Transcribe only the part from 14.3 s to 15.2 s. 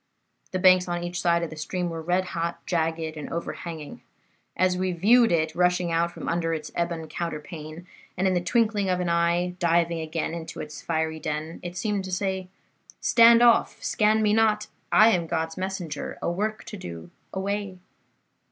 not! I